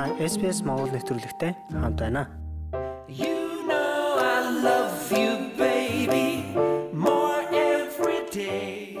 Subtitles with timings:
[0.00, 2.24] Та SPS Монгол нэвтрүүлэгтэй хамт байна.
[3.04, 6.40] You know I love you baby
[6.96, 8.96] more every day.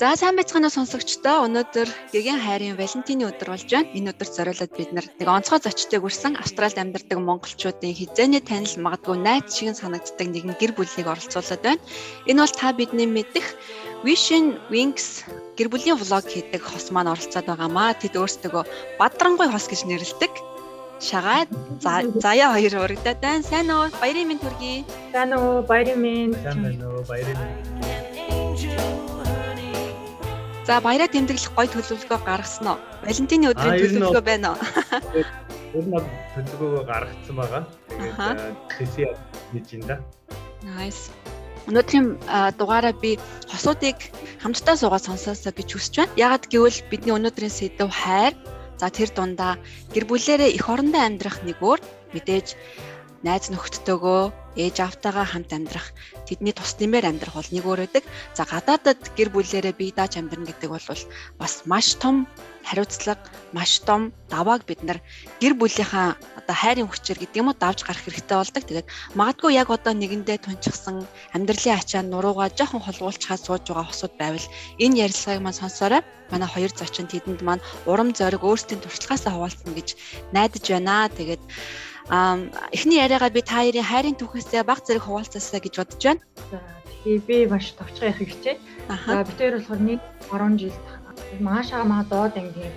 [0.00, 3.92] За сайн байцгаана сонсогчдоо өнөөдөр гэгийн хайрын Валентины өдөр болж байна.
[3.92, 9.20] Энэ өдөрт зориулаад бид нар нэг онцгой зочдыг үрсэн Австралид амьдардаг монголчуудын хизээний танил магадгүй
[9.20, 11.84] найз шиг санагддаг нэгэн гэр бүлийг оролцуулаад байна.
[12.24, 13.52] Энэ бол та бидний мэдих
[14.00, 15.28] Vision Wings
[15.60, 17.92] гэр бүлийн влог хийдэг хос маань оролцоод байгаамаа.
[18.00, 18.64] Тэд өөрсдөө
[18.96, 20.32] Бадрангуй хос гэж нэрлэдэг.
[21.04, 21.44] Шагаа
[22.16, 23.44] заяа хоёр урагдаад байна.
[23.44, 23.92] Сайн уу?
[24.00, 24.88] Баярын минь төргий.
[25.12, 25.60] Сайн уу?
[25.68, 26.32] Баярын минь.
[26.40, 27.04] Сайн байна уу?
[27.04, 27.36] Баярын.
[30.64, 32.80] За баяраа тэмдэглэх гой төлөвлөгөө гаргасан уу?
[33.04, 34.60] Валентины өдрийн төлөвлөгөө байна уу?
[35.76, 35.92] Ер нь
[36.32, 37.62] төлөвлөгөө гаргацсан байгаа.
[37.92, 38.40] Тэгээд
[38.80, 39.08] тэсий
[39.52, 40.00] хийж ин да.
[40.64, 41.12] Nice.
[41.70, 42.06] Өнөөдрийн
[42.58, 43.14] дугаараа би
[43.46, 43.98] хосуудыг
[44.42, 46.16] хамтдаа суугаад сонсоосоо гэж хүсэж байна.
[46.18, 48.34] Ягаад гэвэл бидний өнөөдрийн сэдв хайр.
[48.80, 49.54] За тэр дундаа
[49.94, 51.80] гэр бүлээрээ эх орондоо амьдрах нэг өөр
[52.16, 52.58] мэдээж
[53.22, 55.94] найз нөхдөдөө ээж автайгаа хамт амьдрах
[56.26, 58.04] тэдний тус нэмээр амьдрах бол нэг өөр байдаг.
[58.34, 60.86] За гадаадад гэр бүлээрээ бие дааж амьдрна гэдэг бол
[61.38, 62.26] бас маш том
[62.64, 64.98] хариуцлага, маш том давааг бид нар
[65.40, 68.62] гэр бүлийнхаа одоо хайрын хүчээр гэдэг юм уу давж гарах хэрэгтэй болдог.
[68.66, 74.46] Тэгээд магадгүй яг одоо нэгэндээ тунчсан амьдралын ачаанд нуруугаа жоохон холгуулчхаад сууж байгаа хосууд байвал
[74.78, 76.02] энэ ярилцлагыг маань сонсоорой.
[76.30, 79.88] Манай хоёр зочин тэдэнд маань урам зориг өөрсдийн туршлагаасаа хуваалцсан гэж
[80.36, 81.10] найдаж байна.
[81.10, 81.42] Тэгээд
[82.10, 86.22] эхний яриагаа би та хоёрын хайрын түүхээсээ баг зэрэг хуваалцаасаа гэж бодож байна.
[86.50, 86.58] За
[86.90, 88.56] тэгэхээр би маш товчхон явах хичээ.
[89.06, 90.76] За бид хоёр болохоор нэг 10 жил
[91.38, 92.74] маашаа маа доод ангийн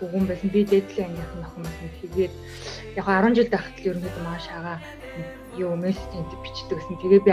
[0.00, 0.48] үгэн байсан.
[0.48, 1.88] Би дээдлийн ангийнхан охин байсан.
[2.00, 2.34] Тэгээд
[2.96, 4.74] яг 10 жил байхад л ерөнхийдөө маашаага
[5.60, 6.96] юу мессежэнд бичдэг гэсэн.
[6.96, 7.32] Тэгээ би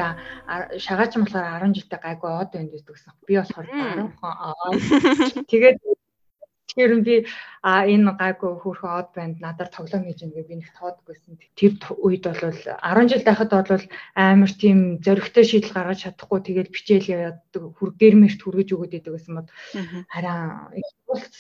[0.76, 3.12] шагаач болохоор 10 жилдээ гайгүй од байна гэдэг гэсэн.
[3.24, 4.76] Би болохоор 10 аа.
[5.48, 5.78] Тэгээд
[6.70, 7.16] Тэгэхээр би
[7.66, 11.42] а энэ гайгүй хөөрхөн од банд надаар тоглоом хийж ингээ би нэг тоодгүйсэн.
[11.58, 13.84] Тэр үед бол 10 жил байхад бол
[14.14, 19.50] амар тийм зөрөгтэй шийдэл гаргаж чадахгүй тэгээд бичээл яадаг хүр гэрмэрт хүргэж өгöd идэг гэсэн
[19.50, 20.00] Мгм.
[20.08, 20.72] хараа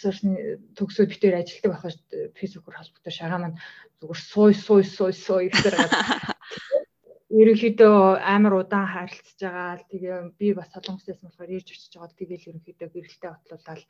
[0.01, 1.99] сурсны төгсөөд битээр ажилтдаг байхад
[2.37, 3.59] фэйсбүүкээр холбогдоо шагаа маань
[4.01, 5.75] зүгээр сууй сууй сууй сууй гэхээр
[7.41, 7.97] ерөнхийдөө
[8.35, 13.29] амар удаан харилцаж байгаа тэгээ би бас солонгосоос болохоор ирж очиж байгаа тэгэл ерөнхийдөө гэрэлтэй
[13.31, 13.81] отлуулаад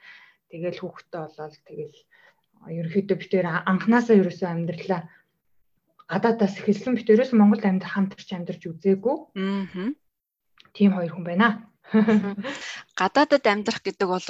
[0.52, 1.98] тэгэл хүүхдтэй болоод тэгэл
[2.68, 5.02] ерөнхийдөө битээр анханасаа ерөөсөө амьдралаа
[6.10, 9.94] гадаадаас эхэлсэн битээрээс Монголд амьдрах хамтарч амьдарч үзээгүй Мгм.
[10.74, 11.70] тийм хоёр хүн байна.
[13.00, 14.26] гадаадад амьдрах гэдэг бол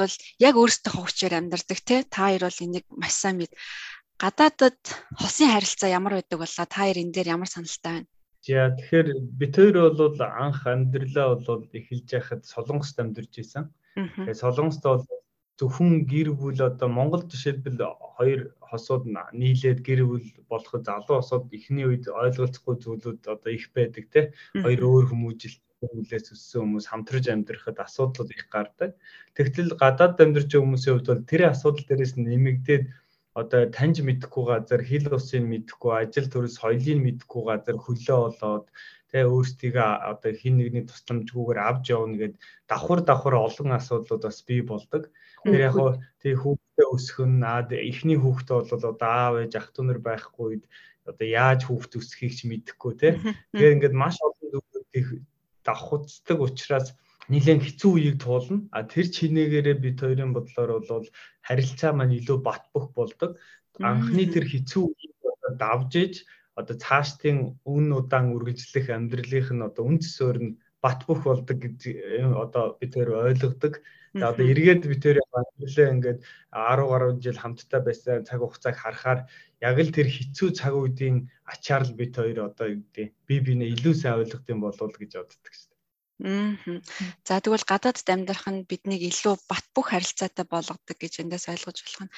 [0.48, 3.52] яг өөрсдөө хөвчээр амьдрдаг те та хоёр бол энийг маш сайн мэд.
[4.20, 4.80] Гадаадад
[5.20, 8.10] хосын харилцаа ямар байдаг болоо та хоёр энэ дээр ямар саналтай байна?
[8.44, 9.08] За тэгэхээр
[9.40, 13.34] бид хоёр бол анх амьдралаа бол эхэлж яхад Солонгост амьдарч.
[13.96, 14.24] Мгм.
[14.28, 15.04] Тэгээд Солонгост бол
[15.60, 17.84] зөвхөн гэр бүл одоо Монгол жишээлбэл
[18.16, 19.04] хоёр хосууд
[19.42, 24.22] нийлээд гэр бүл болоход залуу хосууд эхний үед ойлголцохгүй зүйлүүд одоо их байдаг те.
[24.56, 28.92] Хоёр өөр хүмүүжил хүмүүлээс өссөн хүмүүс хамтарч амьдрахад асуудлууд их гардаг.
[29.36, 32.84] Тэгтэл гадаад амьдарч хүмүүсийн хувьд бол тэр асуудал дээрээс нэмэгдээд
[33.40, 38.66] одоо таньж мэдэхгүй газар хил усыг мэдэхгүй ажил төрөл соёлыг мэдэхгүй газар хөлөө болоод
[39.10, 42.34] тэгээ өөрсдийгөө одоо хин нэгний тусламжгүйгээр авч явна гэд
[42.68, 45.04] давхар давхар олон асуудлууд бас бий болдог.
[45.44, 45.92] Тэр яг хоо
[46.22, 50.46] тий хүүхдээ өсгөх нь аа эхний хүүхдээ бол одоо аав ээж ах トゥ нар байхгүй
[50.48, 50.64] үед
[51.10, 53.14] одоо яаж хүүхд өсгөхийг ч мэдэхгүй тий.
[53.54, 55.08] Тэгэхээр ингээд маш олон зүйлүүд их
[55.64, 56.88] давхуцдаг учраас
[57.30, 58.66] нэлээд хэцүү үеийг туулна.
[58.74, 61.08] А тэр чинээгээрээ бид хоёрын бодлоор бол
[61.46, 63.38] харилцаа маань илүү бат бөх болдог.
[63.80, 65.20] Анхны тэр хэцүү үеийг
[65.58, 66.16] давж иж
[66.60, 70.54] одоо цаашдын үн удаан үргэлжлэх амьдралынх нь одоо үн цэсөөр нь
[70.84, 73.82] бат бөх болдог гэж э, одоо бид хоёр ойлгодог.
[74.14, 76.20] За одоо эргээд бид хоёр амьдралаа ингээд
[76.52, 79.20] 10 гаруй жил хамтдаа байсан цаг хугацааг харахаар
[79.62, 83.74] яг л тэр хэцүү цаг үеийн ачаар л бид хоёр одоо юу гэдэг би бинээ
[83.76, 85.54] илүү сайн ойлгох юм болов уу гэж боддог.
[85.54, 85.69] Мгм.
[86.20, 92.04] За тэгвэл гадаадд амьдрах нь биднийг илүү бат бөх харилцаатай болгодог гэж эндээс ойлгож болох
[92.04, 92.14] нь.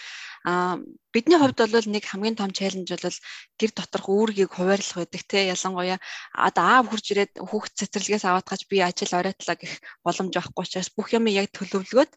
[0.50, 0.82] Аа
[1.14, 3.18] бидний хувьд бол нэг хамгийн том челленж бол
[3.62, 5.54] гэр доторх үүргийг хуваарлах байдаг те.
[5.54, 6.02] Ялангуяа
[6.34, 10.90] одоо аав хурж ирээд хүүхд цэцэрлэгээс аваад гаж би ажил оройтлоо гэх боломж байхгүй учраас
[10.98, 12.12] бүх юм яг төлөвлөгөөд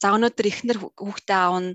[0.00, 1.72] за өнөөдөр ихнэр хүүхдээ аавна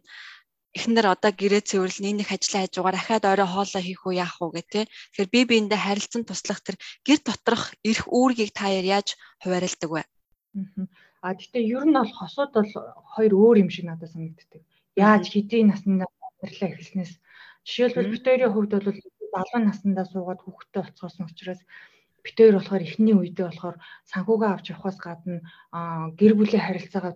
[0.78, 4.54] эхнэр одоо гэрээ цэвэрлэн энэ их ажлын хажуугаар ахаад орой хоолоо хийх уу яах уу
[4.54, 4.82] гэх те.
[4.86, 6.78] Тэгэхээр би биендээ харилцан туслах тэр
[7.08, 10.04] гэр доторх эрх үүргийг та яаж хуваарилдаг вэ?
[11.26, 12.72] А гэхдээ ер нь бол хосууд бол
[13.14, 14.62] хоёр өөр юм шиг надад санагддаг.
[14.96, 17.12] Яаж хэдийн наснд амьдралаа эхэлснээс
[17.66, 18.88] жишээлбэл хоёрын хувьд бол
[19.34, 21.62] залуу наснда суугаад хүүхдтэй болцоосон учраас
[22.24, 23.78] хоёр болохоор эхний үедээ болохоор
[24.12, 25.40] санхугаа авч явахаас гадна
[26.20, 27.14] гэр бүлийн харилцаагаа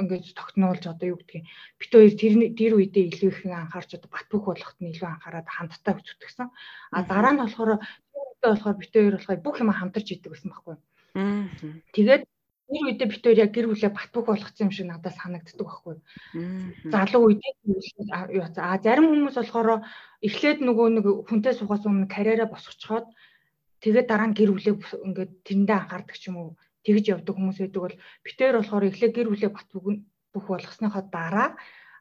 [0.00, 1.46] ингээд тогтнуулж одоо юу гэдгийг
[1.78, 5.46] бит хоёр тэр тэр үедээ илүү их анхаарч одоо бат бөх болохт нь илүү анхаарад
[5.46, 6.48] хамтдаа үзүүлсэн.
[6.96, 10.76] А дараа нь болохоор тэр болохоор бит хоёр болохоор бүх юм хамтарч идэг гэсэн байхгүй.
[11.94, 15.66] Тэгээд тэр үедээ бит хоёр яг гэр бүлээ бат бөх болгоцсон юм шиг надад санагддаг
[15.66, 15.96] байхгүй.
[16.90, 17.54] Залуу үедээ
[18.58, 19.86] а зарим хүмүүс болохоор
[20.26, 23.06] эхлээд нөгөө нэг хүнтэй суугаас өмнө карьераа босгочхоод
[23.80, 24.74] тэгээд дараа нь гэр бүлээ
[25.06, 26.50] ингээд тэрэндээ анхаардаг ч юм уу
[26.86, 31.50] тэгж явдаг хүмүүс байдаг бол битээр болохоор эхлээ гэр бүлээ бат бүх болгосныхоо дараа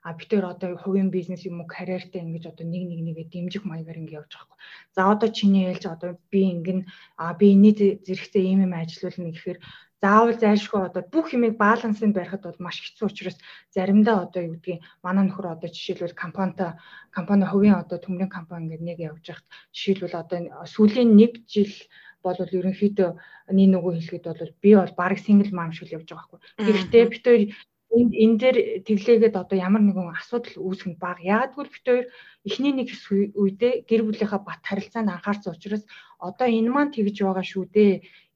[0.06, 3.98] а битээр одоо хувийн бизнес юм уу карьертэй ингэж одоо нэг нэг нэгээ дэмжих маягаар
[3.98, 4.60] ингэ явж байгаа хгүй.
[4.96, 6.80] За одоо чиний ээлж одоо би ингэн
[7.18, 7.74] а би энэний
[8.06, 9.60] зэрэгцээ ийм юм ажиллуулна гэхээр
[10.06, 13.38] заавал зайлшгүй одоо бүх юмыг балансыг барихад бол маш хэцүү учраас
[13.74, 16.78] заримдаа одоо юу гэдгийг манай нөхөр одоо жишээлбэл компанитай
[17.10, 20.40] компани хувийн одоо төмрийн компани ингээд нэг явж байхад жишээлбэл одоо
[20.74, 21.74] сүүлийн нэг жил
[22.26, 23.10] бол ерөнхийдөө
[23.56, 26.40] нэг нөгөө хэлэхэд бол би бол баг сингл мам шиг явж байгаа байхгүй.
[26.66, 27.44] Гэхдээ бид хоёр
[27.96, 28.58] энд энэ дээр
[28.88, 31.00] тэглээгээд одоо ямар нэгэн асуудал үүсэх нь.
[31.24, 32.06] Яг гэвэл бид хоёр
[32.48, 32.90] эхний нэг
[33.40, 35.84] үедээ гэр бүлийнхаа бат харилцаанд анхаарсан учраас
[36.28, 37.94] одоо энэ маань тэгж байгаа шүү дээ.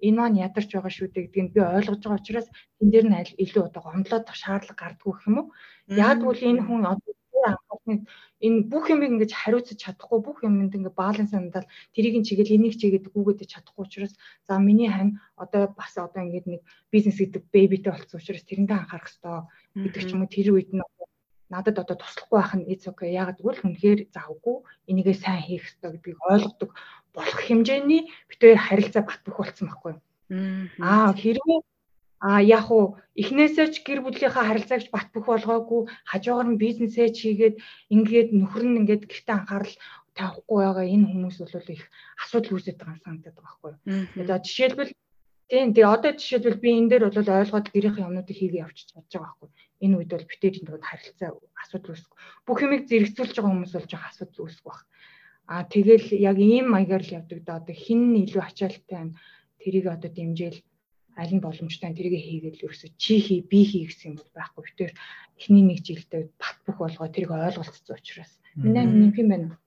[0.07, 2.47] Энэ маань ядарч байгаа шүү дээ гэдгийг би ойлгож байгаа учраас
[2.81, 5.47] энэ дээр нь илүү одоо гомдлоод шаардлага гардггүй гэх юм уу?
[5.91, 7.13] Гэвэл энэ хүн одоо
[7.47, 8.01] анхаарсныг
[8.45, 12.75] энэ бүх юм ингэж хариуцаж чадахгүй бүх юмд ингээ баланс хандаад тэрийг нь чигээл энийг
[12.81, 14.13] чигээд гүгээд чадахгүй учраас
[14.47, 19.07] за миний хань одоо бас одоо ингээд нэг бизнес гэдэг бэбитэй болсон учраас тэрэндээ анхаарах
[19.07, 19.39] хэрэгтэй
[19.83, 20.83] гэдэг ч юм уу тэр үед нь
[21.50, 23.09] надад одоо туслахгүй байх нь it's okay.
[23.09, 24.56] Яг гэвэл үнэхээр завгүй
[24.89, 26.69] энийгээ сайн хийх хэрэгтэй гэдгийг ойлгодог.
[27.15, 29.94] Болох хэмжээний битээр харилцаа бат бөх болсон байхгүй.
[30.77, 31.59] Аа хэрвээ
[32.19, 35.81] А яг уу эхнээсээ ч гэр бүлийнхаа харилцаагч бат бөх болгоогүй
[36.12, 37.56] хажуугаар нь бизнесээ чигээд
[37.95, 39.75] ингээд нөхөр нь ингээд гэртээ анхаарал
[40.19, 41.83] тавихгүй байгаа энэ хүмүүс бол их
[42.19, 44.27] асуудал үүсэж байгаа санагдаад байгаа байхгүй юу.
[44.27, 44.92] За жишээлбэл
[45.48, 49.39] тийм тэгээ одоо жишээлбэл би энэ дээр бол ойлгоод гэрийнхээ юмнуудыг хийгээ явчих чадж байгаа
[49.39, 49.50] байхгүй.
[49.80, 51.30] Энэ үед бол битээр энэ харилцаа
[51.63, 52.12] асуудал үүсэх.
[52.44, 54.80] Бүх юмыг зэрэгцүүлж байгаа хүмүүс бол жоох асуудал үүсэх баг.
[55.48, 59.18] А тэгэл яг ийм маягаар л явдаг да одоо хин илүү ачаалттай байна.
[59.63, 60.60] Тэрийг одоо дэмжээл
[61.19, 61.92] аль нь боломжтой.
[61.92, 64.63] Тэрийг хийгээд л ерөөсө чи хий би хий гэсэн юм бол байхгүй.
[64.63, 64.92] Битээр
[65.36, 68.31] эхний нэг жилдээ бат бөх болгоо тэрийг ойлголцсон учраас.
[68.56, 69.57] Миний нэг юм байна.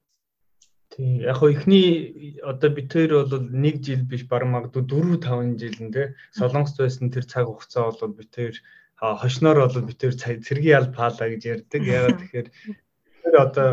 [0.93, 1.21] Тийм.
[1.25, 6.07] Яг хоо эхний одоо битээр бол нэг жил биш баг магадгүй 4 5 жилэндээ
[6.37, 8.57] солонгост байсан тэр цаг хугацаа бол битээр
[9.01, 11.81] хошноор бол битээр цэргийн аль паала гэж ярьдаг.
[11.81, 12.49] Ягаад тэгэхээр
[13.25, 13.71] тэр одоо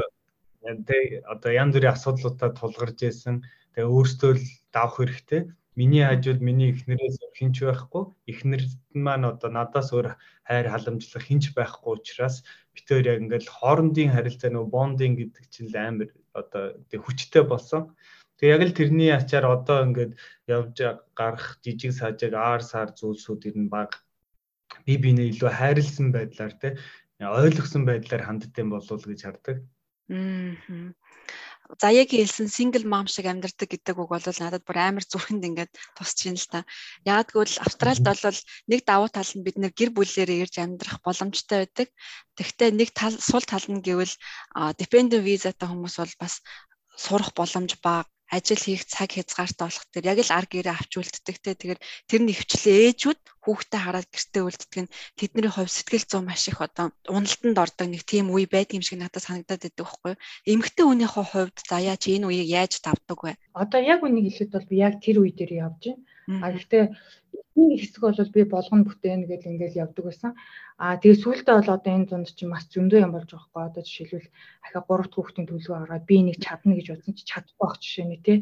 [0.87, 3.43] тэ одоо янз бүрийн асуудлуудаа тулгарч исэн.
[3.75, 5.41] Тэгээ өөртөө л давах хэрэгтэй
[5.79, 8.61] миний хажууд миний эхнэрээс хинч байхгүй эхнэр
[9.05, 10.07] маань одоо надаас өөр
[10.43, 12.35] хайр халамжлах хинч байхгүй учраас
[12.75, 17.95] хоёр яг ингээл хоорондын харилцаа нөгөө бондинг гэдэг чинь амар одоо тэг хүчтэй болсон.
[18.39, 20.13] Тэг яг л тэрний ачаар одоо ингээд
[20.51, 20.75] явж
[21.15, 24.03] гарах жижиг сажиг аар сар зүйлсүүд ер нь баг
[24.83, 26.75] би бинээ илүү хайрлсан байдлаар те
[27.19, 29.57] ойлгосон байдлаар ханддсан болов гэж хардаг.
[30.11, 30.91] Аа
[31.77, 36.18] заяагийн хэлсэн single mom шиг амьдардаг гэдэг үг бол надад бүр амар зүрхэнд ингээд тусч
[36.25, 36.60] ийн л та.
[37.06, 38.39] Яг гэвэл Австральд бол
[38.71, 41.88] нэг давуу тал нь бид нэр гэр бүлээрээ ирж амьдрах боломжтой байдаг.
[42.33, 44.13] Тэгвэл нэг тал сул тал нь гэвэл
[44.81, 46.42] dependent visa-тай хүмүүс бол бас
[46.98, 51.37] сурах боломж бага ажил хийх цаг хязгаартай болох тэр яг л ар гэрээ авч үлддэг
[51.41, 51.57] те.
[51.57, 51.79] Тэгэхээр
[52.09, 56.61] тэр нь хвчлээ ээжүүд хүүхдээ хараад гэртээ үлддэг нь тэдний хувь сэтгэл зүйн маш их
[56.61, 60.13] одоо уналтанд ордог нэг тийм үе байдаг юм шиг надад санагдаад байдаг байхгүй
[60.45, 63.33] эмэгтэй хүнийхээ хувьд за яаж энэ үеийг яаж давдаг вэ?
[63.57, 66.45] Одоо яг үнийг хэлэхэд бол би яг тэр үе дээр явж байна.
[66.45, 66.83] А гэхдээ
[67.68, 70.31] нэг хэсэг бол би болгоно бүтээн гэж ингээл явдаг байсан.
[70.80, 73.63] Аа тэгээ сүүлдээ бол одоо энэ зунд чинь маш зөндөө юм болж байгаа хгүй.
[73.68, 74.30] Одоо жишээлбэл
[74.63, 78.23] ахаа гуравт хүүхдийн төлөвөө гаргаад би нэг чадна гэж бодсон чи чадахгүй байх жишээ нь
[78.23, 78.37] тий.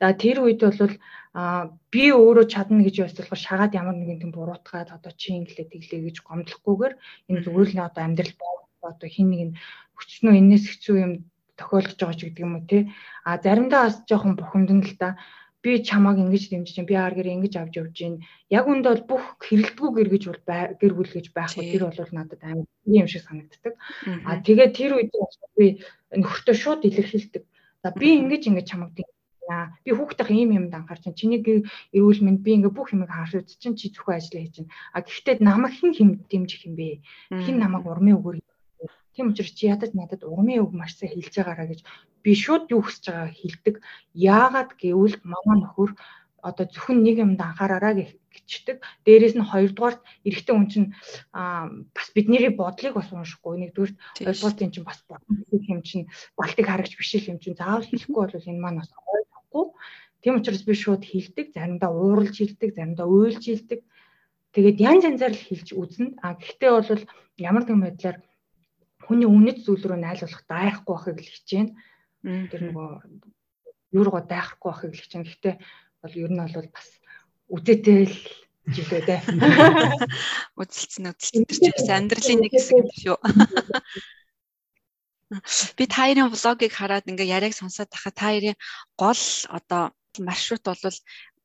[0.00, 0.94] За тэр үед бол
[1.38, 1.62] аа
[1.94, 6.16] би өөрөө чадна гэж ойлголохоор шагаад ямар нэгэн тийм буруутгаад одоо чи инглээ тэглээ гэж
[6.28, 6.94] гомдлохгүйгээр
[7.32, 8.32] энэ зүгээр л одоо амьдрал
[8.84, 9.54] одоо хин нэг нь
[9.96, 11.12] хүчнөө энэс хэцүү юм
[11.58, 12.82] тохиолдож байгаа ч гэдэг юм уу тий.
[13.26, 15.18] А заримдаа бас жоохон бухимдан л да
[15.62, 18.14] би чамааг ингэж дэмжиж чинь би аар гэр ингэж авч явж гин
[18.50, 20.42] яг үнд бол бүх хэрэлдэггүй гэр гэж бол
[20.80, 21.64] гэр бүл гэж байхгүй.
[21.74, 23.74] Тэр бол надад амар юм шиг санагддаг.
[24.26, 25.10] А тэгээд тэр үед
[25.58, 25.82] би
[26.14, 27.42] нөхөртөө шууд илэрхийлдэг.
[27.82, 29.18] За би ингэж ингэж чамааг дэмжиж
[29.84, 31.40] би хүүхдийн ийм юмд анхаарч чинь чиний
[31.96, 35.00] эрүүл мэнд би ингээ бүх юмыг харж үз чинь чи зөвхөн ажиллаа хийж чинь а
[35.00, 37.00] гэхдээ намайг хэн хэм дэмжих юм бэ?
[37.32, 38.36] Хэн намайг урмын өгөр
[39.18, 41.80] тийм учраас чи ядаж надад урмын үг маш сайн хэлж байгаараа гэж
[42.22, 43.74] би шууд юу хүсэж байгааг хэлдэг.
[44.14, 45.90] Яагаад гэвэл мама нөхөр
[46.38, 48.78] одоо зөвхөн нэг юмд анхаараараа гэчдэг.
[49.04, 50.88] Дээрээс нь хоёрдугаарт эрэгтэй хүн чинь
[51.34, 53.58] бас бидний бодлыг бас уншихгүй.
[53.58, 56.06] Нэгдүгээр хоёрдугаар тийм чинь бас бодлыг юм чинь
[56.38, 59.66] балтыг харагч биш юм чинь заавал хэлэхгүй бол энэ маань бас ойлгохгүй.
[60.22, 61.46] Тийм учраас би шууд хэлдэг.
[61.54, 63.80] Заримдаа ууралж хэлдэг, заримдаа уйлж хэлдэг.
[64.54, 66.18] Тэгээд янз янзаар л хэлж үзнэ.
[66.22, 67.02] А гэхдээ бол
[67.38, 68.18] ямар нэгэн байдлаар
[69.06, 71.72] хүний үнэт зүйл рүү найлуулах дайхгүй байхыг л хичээнэ.
[72.50, 72.88] Тэр нөгөө
[73.94, 75.26] юу руугаа дайхгүй байхыг л хичээнэ.
[75.28, 75.54] Гэхдээ
[76.02, 76.88] бол ер нь бол бас
[77.48, 78.16] үзээтэй л
[78.68, 79.20] жилээ дээ.
[80.60, 83.18] Үзэлцэн үзэлцэн тэр чинь бас амьдралын нэг хэсэг юм шүү.
[85.76, 88.56] Би та хоёрын влогийг хараад ингээ яриаг сонсоод тахад та хоёрын
[88.96, 90.96] гол одоо маршрут бол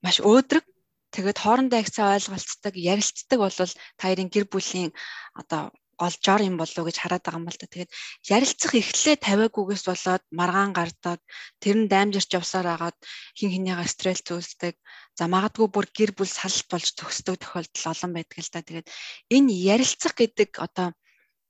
[0.03, 0.63] маш өөдрөг
[1.11, 4.91] тэгээд хоорондоо их цаа ойлголцдог, ярилцдаг бол та хоёрын гэр бүлийн
[5.35, 7.67] одоо гол жор юм болов гэж хараад байгаа юм л да.
[7.69, 7.91] Тэгээд
[8.29, 11.19] ярилцах эхлээ тавиагүйгээс болоод маргаан гардаг,
[11.61, 12.97] тэр нь даймжирч явсаар агаад
[13.37, 14.75] хин хинийгаа стресс зүйлсдэг.
[15.17, 18.61] За магадгүй бүр гэр бүл салт болж төгсдөг тохиолдол олон байдаг л да.
[18.61, 18.87] Тэгээд
[19.35, 20.91] энэ ярилцах гэдэг одоо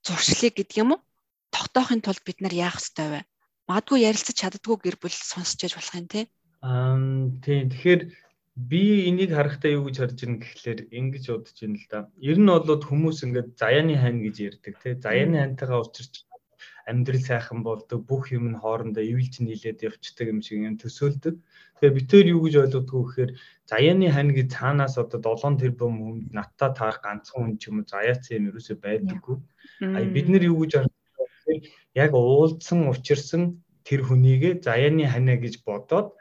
[0.04, 1.00] зуршлыг гэдэг юм уу?
[1.54, 3.20] тогтоохын тулд бид нар яах ёстой вэ?
[3.70, 6.20] Магадгүй ярилцаж чаддгүй гэр бүл сонсч яж болох юм те.
[6.66, 6.98] Аа
[7.44, 8.02] тийм тэгэхээр
[8.56, 11.98] би энийг харахтаа юу гэж харж байна гэхлээр ингэж бодож байна л да.
[12.22, 14.94] Ер нь бол хүмүүс ингээд заяаны хань гэж ярьдаг те.
[14.94, 16.22] Заяаны хантайгаа учирч
[16.86, 21.34] амьдрал сайхан болдог, бүх юм нь хоорондоо ивэлж нийлээд явцдаг юм шиг юм төсөөлдөг.
[21.80, 23.30] Тэгээ битээр юу гэж ойлгодгоо гэхээр
[23.66, 27.88] заяаны хань гэж цаанаас одоо 7 тэрбум хүнд надтай таарах ганцхан хүн ч юм уу
[27.88, 29.36] заяац юм ерөөсөй байдаггүй.
[29.96, 30.72] А бид нар юу гэж
[31.98, 36.14] яг уулзсан учирсан тэр хүнийгээ заяаны ханаа гэж бодоод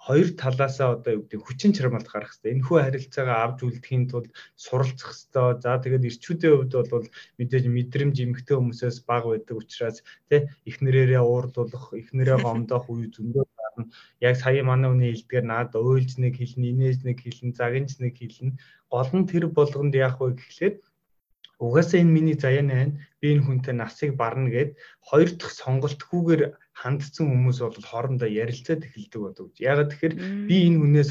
[0.00, 2.56] хоёр талаасаа одоо юу гэдэг хүчин чармалт гарах хэрэгтэй.
[2.56, 5.60] Энэ хүү харилцаагаа авч үлдэхийн тулд суралцах хэрэгтэй.
[5.60, 10.00] За тэгээд ирчүүдийн хувьд бол мэдээж мэдрэмж эмгтэй хүмүүсээс бага байдаг учраас
[10.32, 13.92] тий эхнэрээрээ уурлуулах, эхнэрээ гомдоох үе зөндөө гарна.
[14.24, 18.56] Яг сая манай хүний хэлдгээр наад уйлж нэг хэлнэ, инээж нэг хэлнэ, загинж нэг хэлнэ.
[18.88, 20.74] Гол нь тэр болгонд яах вэ гэхлээр
[21.60, 22.94] угаасаа энэ миний заяаны байна.
[23.20, 24.70] Би энэ хүнтэй насыг барна гэд
[25.08, 26.42] хоёр дахь сонголтгүйгээр
[26.80, 29.46] хандсан хүмүүс бол хоорондоо ярилцаад эхэлдэг байдаг.
[29.60, 30.14] Ягаад тэгэхээр
[30.48, 31.10] би энэ хүнээс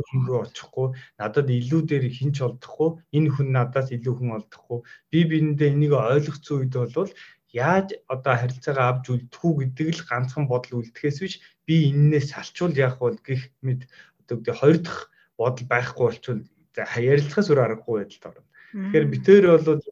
[0.00, 0.88] өөр хүн рүү очихгүй
[1.20, 4.78] надад илүү дээр хинч олдохгүй энэ хүн надаас илүү хүн олдохгүй
[5.12, 7.10] би биендээ энийг ойлгоцсон үед бол
[7.52, 11.34] яаж одоо харилцаагаа авч үлдэхүү гэдэг л ганцхан бодол үлдэхээс биш
[11.66, 13.80] би энээс салчвал яах вэ гэх мэд
[14.22, 15.02] одоо хоёр дахь
[15.40, 16.42] бодол байхгүй болчвол
[16.78, 18.49] ярилцахаас өөр аргагүй байдалд орно.
[18.70, 19.82] Тэгэхээр битээр бол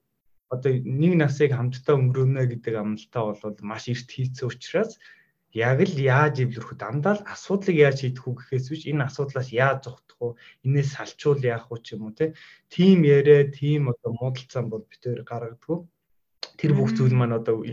[0.55, 4.97] одоо нэг насыг хамтдаа өнгөрөөнө гэдэг амлалтаа бол маш эрт хийцэн учраас
[5.53, 6.81] яг л яаж эвлэрэх вэ?
[6.81, 10.39] Дандаа л асуудлыг яаж шийдэх үү гэхээс биш энэ асуудлаас яаж зогтох вэ?
[10.67, 12.33] Инээс салчуул яах вэ ч юм уу те.
[12.73, 15.89] Тим яриа, тим одоо муудалцсан бол битээр гаргадаг.
[16.59, 17.65] Тэр бүх зүйл маань одоо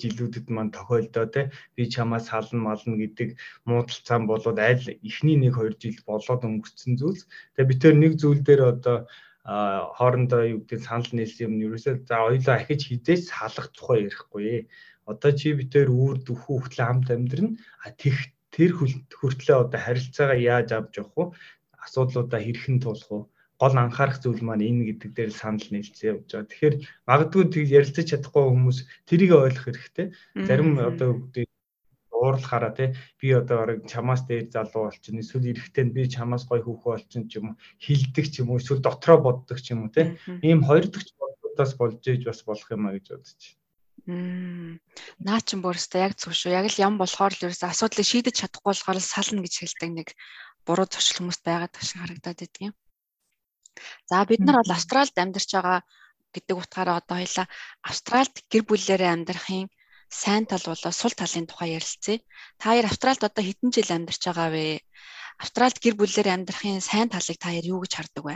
[0.00, 1.42] жилүүдэд маань тохиолдоо те
[1.74, 3.28] би чамаас сална мална гэдэг
[3.66, 7.26] муудалцаан болоод аль эхний 1 2 жил болоод өнгөрцөн зүйлс.
[7.56, 8.96] Тэгээ би тэр нэг зүйл дээр одоо
[9.44, 14.68] хоорондоо юу гэдэг санал нийлсэн юм ерөөсөө за хоёлоо ахиж хизээж салах тухай ярихгүй.
[15.08, 17.56] Одоо чи битээр үүр дөхүү хөтлөө хамт амьдрна.
[17.80, 18.16] А тех
[18.52, 21.24] тэр хүртлээ одоо харилцаагаа яаж авч явах вэ?
[21.84, 23.20] Асуудлуудаа хэрхэн туулах вэ?
[23.60, 26.48] гол анхаарах зүйл маань энэ гэдэг дээр санал нийлцээ явж байгаа.
[26.48, 30.06] Тэгэхээр магадгүй тэг ярилцаж чадахгүй хүмүүс тэрийг ойлгох хэрэгтэй.
[30.48, 31.20] Зарим одоо
[32.30, 32.88] уурлахаараа тий
[33.20, 37.28] би одоо орог чамаас дээр залуу болчихно эсвэл эрэхтэй нь би чамаас гой хүүхэн болчихно
[37.30, 40.06] ч юм уу хилдэг ч юм уу эсвэл дотроо боддог ч юм уу тий
[40.46, 43.40] ийм хоёр дахь бодлоодаас болж ээж бас болох юм а гэж бодож
[44.06, 44.80] байна.
[45.20, 46.56] Наа чин бүрстэ яг зөв шүү.
[46.56, 50.08] Яг л ям болохоор л ерөөсө асуудлыг шийдэж чадахгүй болохоор сална гэж хэлдэг нэг
[50.64, 52.74] буруу зуршил хүмүүст байгаад таш харагдаад байдаг юм.
[54.08, 55.80] За бид нар бол Австралид амьдарч байгаа
[56.34, 57.46] гэдэг утгаараа одоо хоёлаа
[57.90, 59.68] Австралид гэр бүлээрээ амьдрахын
[60.10, 62.18] сайн тал болоо сул талын тухай ярилцъя.
[62.58, 64.82] Та хоёр Австралид одоо хэдэн жил амьдарч байгаа вэ?
[65.38, 68.34] Австралид гэр бүлээр амьдрахын сайн талыг та хоёр юу гэж хардаг вэ?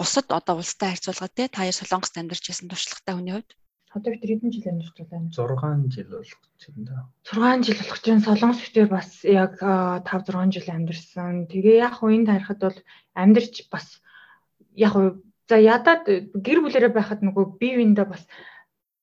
[0.00, 3.50] Бусад одоо улстай харьцуулахад те та хоёр Солонгост амьдарч байсан туршлагатай хүний хувьд
[3.92, 5.28] Одоо бид хэдэн жил амьдарч байгаа юм?
[5.28, 6.96] 6 жил болох юм да.
[7.28, 11.44] 6 жил болох чинь Солонгос битээр бас яг 5 6 жил амьдарсан.
[11.52, 12.78] Тэгээ яг хуу энд харахад бол
[13.12, 14.00] амьдарч бас
[14.72, 18.24] яг хуу за ядаад гэр бүлэрээ байхад нөгөө бие биендээ бас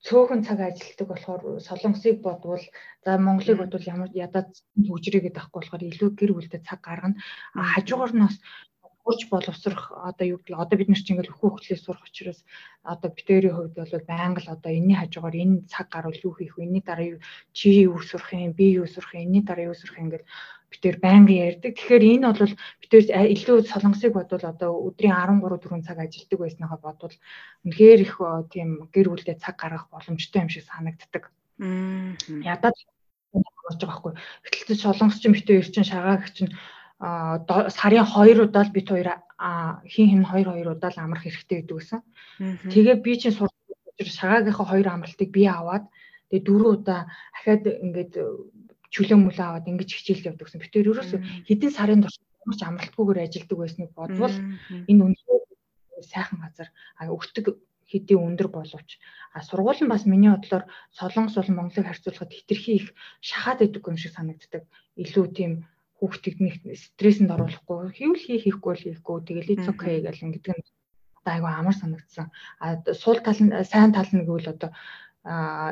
[0.08, 2.64] цөөхөн цаг ажилладаг болохоор солонгосыг бодвол
[3.04, 4.50] за Монголыг бодвол ямар ядаад
[4.88, 7.20] хөгжрийгээд байхгүй болохоор илүү гэр бүлтэй цаг гаргана.
[7.52, 8.36] Хажуугаар нь бас
[9.10, 12.46] хурж боловсрох одоо юу гэдэг одоо бид нар чинь ингээл өхөө хөлөөс сурах учраас
[12.86, 16.70] одоо битэрийн хувьд бол байнга л одоо энэний хажуугаар энэ цаг гарвал юу хийх вэ?
[16.70, 19.98] Энэний дараа юу чи юу сурах юм, би юу сурах юм, энэний дараа юу сурах
[19.98, 20.30] юм ингээл
[20.70, 21.74] битэр байнга ярьдаг.
[21.74, 22.54] Тэгэхээр энэ бол
[22.86, 27.16] битэр илүү солонгосыг бодвол одоо өдрийн 13 4 цаг ажилладаг байснагаа бодвол
[27.66, 28.14] үнэхээр их
[28.54, 31.34] тийм гэр бүлдээ цаг гаргах боломжтой юм шиг санагддаг.
[31.58, 32.78] Ядаад
[33.34, 34.14] болж байгаа байхгүй.
[34.46, 36.54] Гэтэл солонгос ч битэр чинь шагаагч чинь
[37.00, 39.10] сарын 2 удаа л бит хоёр
[39.88, 42.02] хин хин 2 2 удаа л амрах хэрэгтэй гэдэг гэсэн.
[42.68, 43.56] Тэгээ би чинь сурч
[44.00, 45.88] шагаагийнхаа хоёр амралтыг би аваад
[46.28, 48.14] тэгээ дөрөв удаа ахаад ингээд
[48.92, 50.60] чөлөө мүлээ аваад ингэж хичээлд явдаг гэсэн.
[50.60, 54.36] Битээр ерөөсө хэдэн сарын турш ямар ч амралтгүйгээр ажилладаг байсныг бодвол
[54.92, 55.44] энэ үнэхээр
[56.04, 56.68] сайхан газар
[57.00, 57.46] а өгтөг
[57.90, 58.90] хэдий өндөр боловч
[59.48, 60.64] сургууль нь бас миний бодлоор
[60.94, 62.88] солонгос бол Монголыг харьцуулахад хитрхи их
[63.22, 64.64] шахаад идэг юм шиг санагддаг.
[65.00, 65.52] Илүү тийм
[66.00, 70.64] хүүхдийг нэг стрессэнд оруулахгүй хийвэл хий хийхгүй л хийхгүй тэгэл it's okay гэл ингэдэг нь
[71.20, 72.32] одоо айгүй амар санагдсан.
[72.64, 74.72] А сул тал нь сайн тал нь гэвэл одоо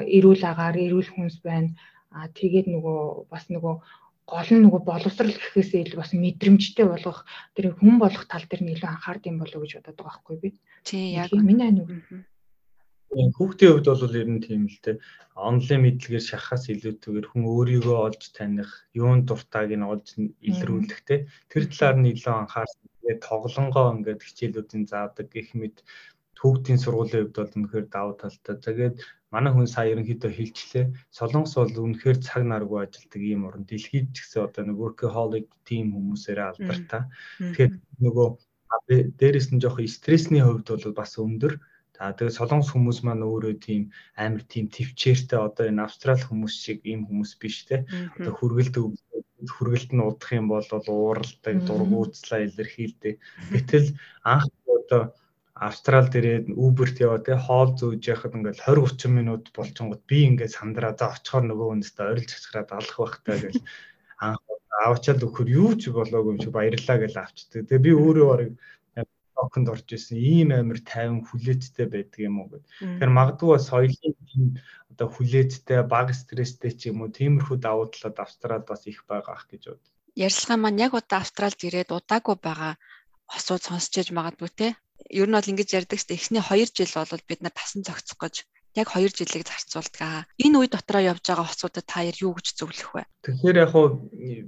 [0.04, 1.72] эрүүл агаар эрүүл хүнс байна.
[2.12, 3.76] А тэгээд нөгөө бас нөгөө
[4.28, 7.24] гол нь нөгөө боловсрал гэхээсээ илүү бас мэдрэмжтэй болгох
[7.56, 10.38] тэр хүн болох тал дээр нь илүү анхаард юм болов уу гэж бодоод байгаа байхгүй
[10.44, 10.50] би.
[10.84, 11.92] Тий яг миний ань үг.
[13.08, 15.00] Хүүхдийн хувьд бол ер нь тийм л дээ.
[15.38, 20.08] Онлайн мэдлэгээр шахахаас илүүтэйгээр хүн өөрийгөө олж таних, юунд дуртайг нь олж
[20.44, 21.16] илрүүлэх те.
[21.48, 22.88] Тэр талаар нь илүү анхаарсан.
[23.02, 25.78] Тэгээд тоглонгоо ингээд хичээлүүдийн заадаг гэх мэт
[26.36, 28.56] хүүхдийн сургуулийн хувьд бол үнэхээр давуу талтай.
[28.60, 28.96] Тэгээд
[29.34, 30.86] манай хүн сая ерөнхийдөө хэлчлээ.
[31.18, 33.64] Солонгос бол үнэхээр цаг наргүй ажилдаг ийм орн.
[33.66, 37.02] Дэлхийд ч гэсэн одоо нэг workaholic team хүмүүсээр алдартай.
[37.40, 37.74] Тэгэхээр
[38.04, 38.28] нөгөө
[39.20, 41.58] дээрэс нь жоох стрессний хувьд бол бас өндөр.
[41.98, 46.80] За тэгээд солонгос хүмүүс маань өөрөө тийм амар тийм төвчээртэй одоо энэ австрал хүмүүс шиг
[46.86, 47.90] ийм хүмүүс биш те.
[48.22, 48.76] Одоо хүргэлт
[49.50, 53.16] хүргэлт нь удах юм бол ууралдаг, дургуутслаа илэрхийлдэг.
[53.54, 53.88] Гэтэл
[54.22, 55.14] анх одоо
[55.58, 60.54] Австрал дээрээ Uber-т яваа те хоол зөөж яхад ингээл 20 30 минут болчингод би ингээд
[60.54, 63.56] сандраа за очихоор нөгөө хүнстэй орилж чачраад алах байхтай гэж
[64.22, 64.42] анх
[64.86, 67.66] авчаад өгөхөр юу ч болоогүй юм шиг баярлаа гэж авчдаг.
[67.66, 68.52] Тэгээ би өөрөө барыг
[69.48, 72.68] токонд орж исэн ийм амир тайван хүлээцтэй байдаг юм уу гэд.
[72.84, 74.46] Тэгэхээр магадгүй бас соёлын тийм
[74.92, 79.48] одоо хүлээцтэй баг стресстэй ч юм уу тиймэрхүү давуу талууд Австралид бас их байгаа ах
[79.48, 79.84] гэж бод.
[80.20, 82.74] Ярилцлага маань яг одоо Австралид ирээд удаагүй байгаа
[83.32, 84.68] осууд сонсч иж магадгүй те
[85.10, 86.20] ер нь бол ингэж ярьдаг шүү дээ.
[86.20, 88.36] Эхний 2 жил бол бид нар тасан зохицох гэж
[88.78, 90.28] яг 2 жилийг зарцуулдаг.
[90.38, 93.04] Энэ үе дотроо явж байгаа хоцуудад та яар юу гэж зөвлөх вэ?
[93.26, 93.86] Тэгэхээр яг хуу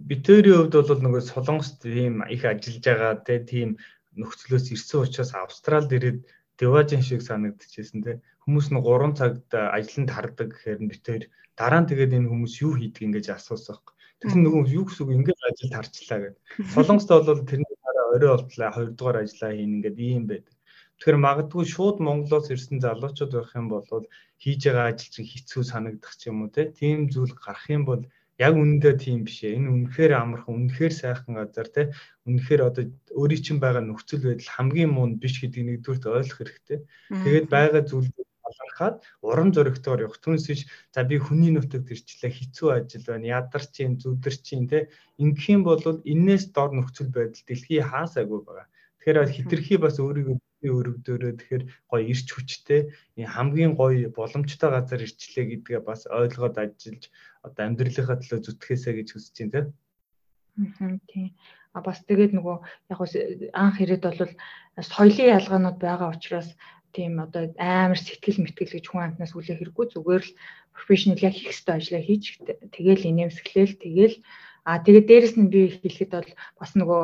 [0.10, 3.70] битэрийн хувьд бол нөгөө солонгост тийм их ажиллаж байгаа те тийм
[4.20, 6.20] нөхцлөөс ирсэн учраас Австралид ирээд
[6.60, 8.12] деважин шиг санагдчихсэн те
[8.44, 11.24] хүмүүс нь 3 цагт ажланд хардаг гэхээр нь битэр
[11.60, 13.80] дараа нь тэгээд энэ хүмүүс юу хийдэг ингэж асуусах.
[14.20, 16.44] Тэгэхээр нөгөө юу гэсэн үг ингэж ажилд харчлаа гэдэг.
[16.76, 17.80] Солонгост бол тэрний
[18.16, 20.56] орой болтлаа 2 дугаар ажиллаа хийн ингээд ийм байдаг.
[21.00, 23.88] Тэгэхээр магадгүй шууд Монголоос ирсэн залуучууд байх юм бол
[24.44, 28.04] хийж байгаа ажил чинь хэцүү санагдах ч юм уу тийм зүйл гарах юм бол
[28.40, 29.60] яг үнэндээ тийм биш ээ.
[29.60, 31.84] Энэ үнэхээр амархан, үнэхээр сайхан газар те.
[32.24, 32.84] Үнэхээр одоо
[33.20, 36.80] өөрийн чинь байгаа нөхцөл байдал хамгийн муу биш гэдгийг нэгдүгürt ойлгох хэрэгтэй.
[37.12, 38.08] Тэгээд байгаа зүйл
[38.50, 40.60] талархаад урам зоригтойгоор явах түнсэж
[40.94, 44.90] за би хүний нутагт ирчлээ хэцүү ажил байна ядар чинь зүдэр чинь те
[45.22, 51.34] ингэх юм бол энээс дор нөхцөл байдал дэлхий хаасаагүй байгаа тэгэхээр хитрхи бас өөрийгөө өрөвдөөрөө
[51.40, 52.82] тэгэхээр гоё ирч хүчтэй.
[53.16, 57.04] Хамгийн гоё боломжтой газар ирчлээ гэдгээ бас ойлгоод ажиллаж
[57.48, 59.62] одоо амьдралынхаа төлөө зүтгэхээсэ гэж хүсэж байна те.
[60.60, 61.32] Аа тийм.
[61.72, 62.58] А бас тэгээд нөгөө
[62.92, 63.00] яг
[63.54, 64.34] анх ирээд бол
[64.84, 66.50] соёлын ялгаанууд байгаа учраас
[66.92, 69.86] тийм одоо амар сэтгэл мэтгэл гэж хүн амтнаас хүлээх хэрэггүй.
[69.94, 70.36] Зүгээр л
[70.74, 72.42] профешнл яг хийх ёстой ажлаа хийж
[72.76, 74.16] тэгэл инээмсэглээл тэгэл
[74.70, 77.02] А тэгээд дээрэс нь би хэлэхэд бол бас нөгөө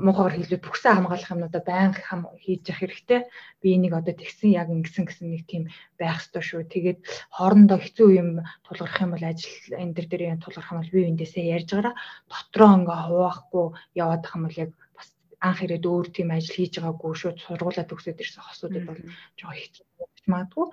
[0.00, 3.20] муухайгаар хэлбэл бүхсэн хамгаалах юмнуудаа байнга хам хийж явах хэрэгтэй.
[3.60, 5.68] Би энийг одоо тэгсэн яг ингэсэн гэсэн нэг тийм
[6.00, 6.64] байх ёстой шүү.
[6.72, 7.04] Тэгээд
[7.36, 8.28] хоорондоо хэцүү юм
[8.64, 11.94] тулгарх юм бол ажил энэ төр дээр юм тулгарх юм бол би эндээсээ ярьж гараа
[12.32, 13.66] дотроо ингээ хуваахгүй
[14.00, 15.08] яваад ах юм бол яг бас
[15.44, 19.00] анх ирээд өөр тийм ажил хийж байгаагүй шууд сургуулаа төгсөөд ирсэн хосуудад бол
[19.36, 19.84] жоо хэцүү
[20.32, 20.66] магадгүй.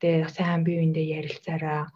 [0.00, 1.88] Тэгээ сайн бие биендээ ярилцаараа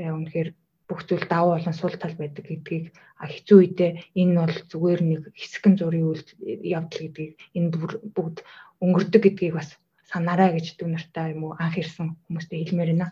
[0.00, 0.48] тэгээ үнэхээр
[0.88, 5.74] бүх зүйл давуу болон сул тал байдаг гэдгийг хэцүү үедээ энэ бол зүгээр нэг хэсгэн
[5.78, 6.24] зургийн үйл
[6.62, 7.68] явдал гэдгийг энэ
[8.14, 8.36] бүгд
[8.84, 9.74] өнгөрдөг гэдгийг бас
[10.06, 13.08] санаарай гэж дүү нартай юм уу анх ирсэн хүмүүстэй хэлмээр байна.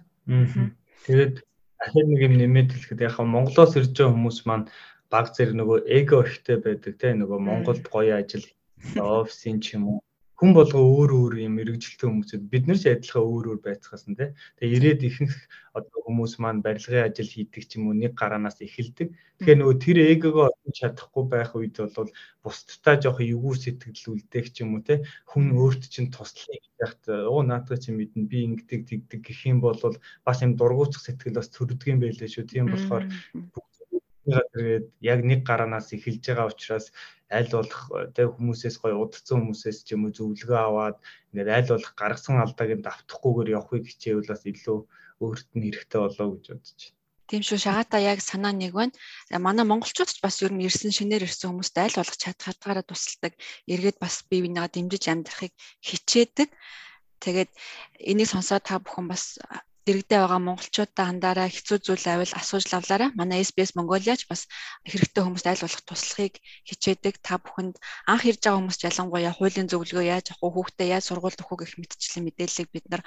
[1.07, 1.35] Тэгээд
[1.83, 4.71] ахин нэг юм нэмээд хэлэхэд яг Монголоос ирж байгаа хүмүүс маань
[5.11, 8.47] баг зэрэг нөгөө эго ихтэй байдаг те нөгөө Монголд гоё ажил
[8.95, 9.99] офисын ч юм уу
[10.45, 14.13] хүн болго өөр өөр юм мэрэгжилтэй хүмүүсэд бид нар ч адилхан өөр өөр байцгаас нь
[14.13, 14.37] тий.
[14.61, 15.37] Тэгээ ирээд ихэнх
[15.73, 19.09] одоо хүмүүс маань барилгын ажил хийдэг ч юм уу нэг гараанаас эхэлдэг.
[19.41, 22.11] Тэгэхээр нөгөө тэр эгогоо олж чадахгүй байх үед бол
[22.45, 25.01] бусдтай жоох эвгүй сэтгэл үлдээх ч юм уу тий.
[25.33, 29.81] Хүн өөрт чинь туслахыг яхад оо наадах чинь мэднэ би ингэдэг тэгдэг гэх юм бол
[29.81, 32.45] бас юм дургуутах сэтгэл бас төрдөг юм байлээ шүү.
[32.45, 33.09] Тийм болохоор
[34.25, 36.87] тэгээд яг нэг гараанаас эхэлж байгаа учраас
[37.29, 37.83] аль болох
[38.17, 40.97] тэг хүмүүсээс гоё удцсан хүмүүсээс ч юм уу зөвлөгөө аваад
[41.31, 44.79] ингээд аль болох гаргасан алдааг нь давтахгүйгээр явахыг хичээвэл бас илүү
[45.25, 47.03] өөрт нь хэрэгтэй болоо гэж бодож байна.
[47.25, 48.93] Тийм шүү шагаата яг санаа нэг байна.
[49.47, 53.33] Манай монголчууд ч бас ер нь ирсэн шинээр ирсэн хүмүүст аль болох чадх хатгаараа тусалдаг.
[53.73, 56.49] Эргээд бас бие бинийгаа дэмжиж амьдрахыг хичээдэг.
[57.25, 57.51] Тэгээд
[58.13, 59.41] энийг сонсоод та бүхэн бас
[59.87, 63.11] дэрэгдээ байгаа монголчуудаа хандаараа хэцүү зүйл авил асууж лавлаарай.
[63.21, 64.49] Манай SBS Mongoliaч бас
[64.89, 66.35] хэрэгтэй хүмүүст аль болох туслахыг
[66.69, 67.15] хичээдэг.
[67.21, 67.77] Та бүхэнд
[68.09, 71.77] анх ирж байгаа хүмүүст ялангуяа хуулийн зөвлөгөө яаж авах уу, хүүхдээ яаж сургуульд өгөх гэх
[71.77, 73.03] мэтчлийн мэдээллийг бид нар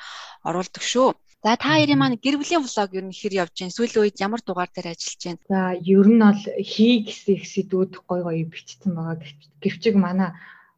[0.45, 1.17] оруулдаг шүү.
[1.43, 3.75] За та хоёрын маань гэр бүлийн влог ер нь хэр явж байна?
[3.77, 5.41] Сүүлийн үед ямар дугаар дээр ажиллаж байна?
[5.49, 9.21] За ер нь бол хий гэсэн их сэдвүүд гой гой бичсэн байгаа.
[9.61, 10.33] Гэвчиг манай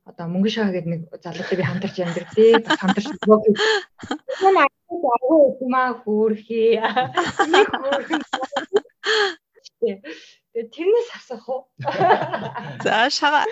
[0.10, 6.82] одоо мөнгө шаа гэдэг нэг залуутай би хамтарч бас хамтарч блог юм агуу юмаа хөөрхий.
[7.54, 8.22] Нэг хөөрхөн
[10.74, 11.62] тэрнээс асах уу?
[12.84, 13.45] За шага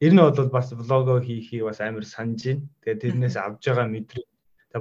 [0.00, 2.66] ер нь бол бас влого хийхийг бас амар санаж байна.
[2.82, 4.26] Тэгээ тэрнээс авж байгаа мэдрэг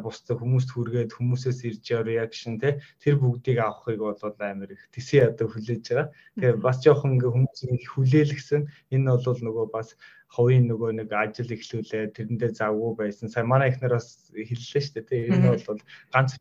[0.03, 2.69] бусдад хүмүүст хүргээд хүмүүсээс ирж байгаа реакшн те
[3.01, 6.07] тэр бүгдийг авахыг бол амар их тэсээ ядаа хүлээж байгаа.
[6.37, 8.61] Тэгээ бас жоохон ингээ хүмүүсийг хүлээлгсэн
[8.93, 9.89] энэ бол нөгөө бас
[10.27, 13.31] ховын нөгөө нэг ажил эхлүүлээ тэрэндээ завгүй байсан.
[13.31, 15.81] Сая манай ихнэр бас хэллээ шүү дээ те энэ бол
[16.11, 16.35] ганц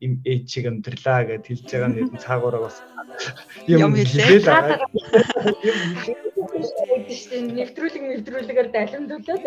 [0.00, 2.80] им ээж шиг амьдрлаа гэд хэлж байгаа нэг цаагаараа бас
[3.68, 4.40] юм хэлээ.
[7.60, 9.44] Нэвтрүүлэг нэвтрүүлгээр далимдуулаад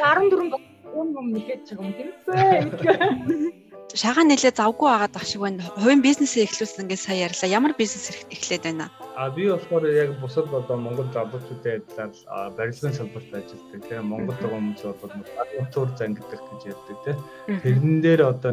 [0.00, 3.62] 14 юм юм нэхэд байгаа юм үү?
[3.92, 5.68] Шагаа нэлээ завгүй байгаад ах шиг байна.
[5.76, 7.48] Хувийн бизнесээ эхлүүлсэн ингээд сая ярьлаа.
[7.58, 8.88] Ямар бизнес эхлээд байна?
[9.20, 12.10] А би болохоор яг бусад одоо Монгол залуучуудын адилаар
[12.56, 13.80] барилгын салбарт ажилладаг.
[13.84, 15.12] Тэгээ Монгол хүмүүс бол
[15.44, 17.18] агентур зангидах гэж ярьдаг тийм.
[17.60, 18.52] Тэрэн дээр одоо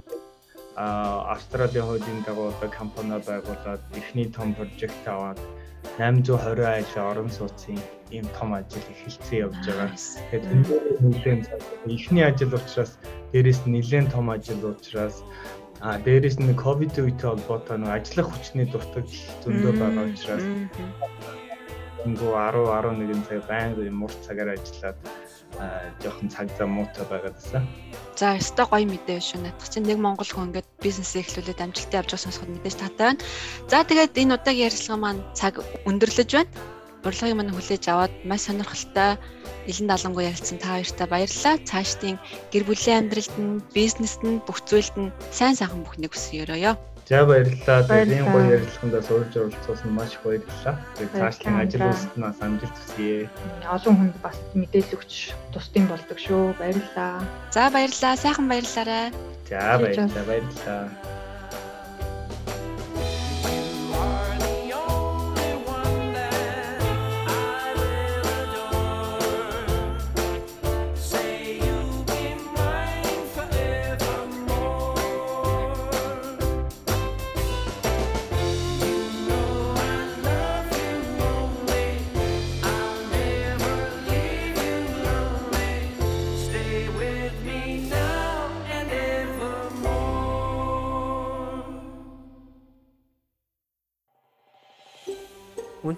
[0.76, 5.40] Австралийн хуулийн дагуу одоо компани байгуулад эхний том прожект аваад
[5.98, 7.80] 820 аялал орон сууцын
[8.12, 9.90] ийм том ажил эхэлсэн явж байгаа.
[10.32, 10.46] Тэгээд
[11.02, 11.44] нэлээд
[11.86, 12.98] эхний ажил учраас
[13.32, 15.24] дээрээс нь нэлээд том ажил учраас
[15.82, 19.08] а дээрээс нь ковид үетэй холбоотой нэг ажиллах хүчний дутагдал
[19.44, 20.46] зөндөө байгаа учраас
[22.08, 24.98] өнгөө 10 11 цаг байнга мурц цагаар ажиллаад
[26.04, 27.64] жоохон цаг зам муутай байгаад байсан.
[28.16, 29.44] За, өстой гоё мэдээ шүү.
[29.44, 33.24] Надад чинь нэг монгол хүн ингээд бизнесээ эхлүүлээд амжилттай явж байгаа сонсоход мэдээж таатай байна.
[33.68, 35.54] За, тэгээд энэ удаагийн ярилцлага маань цаг
[35.88, 36.52] өндөрлөж байна
[37.06, 39.16] урилгыг мань хүлээж аваад маш сонирхолтой
[39.70, 41.56] илэн далангуу ярилцсан та хоёртай баярлалаа.
[41.70, 42.16] Цаашдын
[42.52, 46.74] гэр бүлийн амьдралд нь, бизнест нь, бүх зүйлд нь сайн сайхан бүхнийг хүсье өрөөё.
[47.10, 47.88] За баярлалаа.
[47.90, 50.76] Тэгээд энэ гоё ярилцлаганд сурж оролцсон маш их баярлалаа.
[50.94, 53.30] Тэгээд цаашдын ажил үйлсэд нь бас амжилт хүсье.
[53.66, 55.14] Олон хүнд бас мэдээлэл өгч
[55.54, 56.54] тусдын болдог шүү.
[56.62, 57.26] Баярлалаа.
[57.50, 58.14] За баярлалаа.
[58.14, 59.10] Сайхан баярлалаа.
[59.50, 60.26] За баярлалаа.
[60.30, 61.19] Баярлалаа.